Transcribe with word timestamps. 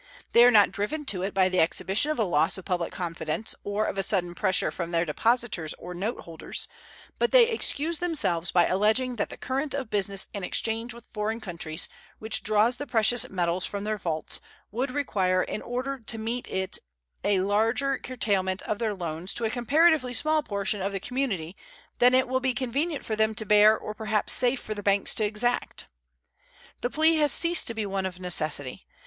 They 0.33 0.43
are 0.43 0.49
not 0.49 0.71
driven 0.71 1.05
to 1.05 1.21
it 1.21 1.31
by 1.31 1.47
the 1.47 1.59
exhibition 1.59 2.09
of 2.09 2.17
a 2.17 2.23
loss 2.23 2.57
of 2.57 2.65
public 2.65 2.91
confidence 2.91 3.53
or 3.63 3.85
of 3.85 3.99
a 3.99 4.01
sudden 4.01 4.33
pressure 4.33 4.71
from 4.71 4.89
their 4.89 5.05
depositors 5.05 5.75
or 5.75 5.93
note 5.93 6.21
holders, 6.21 6.67
but 7.19 7.31
they 7.31 7.47
excuse 7.47 7.99
themselves 7.99 8.49
by 8.49 8.65
alleging 8.65 9.17
that 9.17 9.29
the 9.29 9.37
current 9.37 9.75
of 9.75 9.91
business 9.91 10.27
and 10.33 10.43
exchange 10.43 10.91
with 10.91 11.05
foreign 11.05 11.39
countries, 11.39 11.87
which 12.17 12.41
draws 12.41 12.77
the 12.77 12.87
precious 12.87 13.29
metals 13.29 13.63
from 13.67 13.83
their 13.83 13.99
vaults, 13.99 14.39
would 14.71 14.89
require 14.89 15.43
in 15.43 15.61
order 15.61 15.99
to 15.99 16.17
meet 16.17 16.47
it 16.49 16.79
a 17.23 17.41
larger 17.41 17.99
curtailment 17.99 18.63
of 18.63 18.79
their 18.79 18.95
loans 18.95 19.35
to 19.35 19.45
a 19.45 19.51
comparatively 19.51 20.15
small 20.15 20.41
portion 20.41 20.81
of 20.81 20.93
the 20.93 20.99
community 20.99 21.55
than 21.99 22.15
it 22.15 22.27
will 22.27 22.39
be 22.39 22.55
convenient 22.55 23.05
for 23.05 23.15
them 23.15 23.35
to 23.35 23.45
bear 23.45 23.77
or 23.77 23.93
perhaps 23.93 24.33
safe 24.33 24.59
for 24.59 24.73
the 24.73 24.81
banks 24.81 25.13
to 25.13 25.23
exact. 25.23 25.85
The 26.81 26.89
plea 26.89 27.17
has 27.17 27.31
ceased 27.31 27.67
to 27.67 27.75
be 27.75 27.85
one 27.85 28.07
of 28.07 28.19
necessity. 28.19 28.87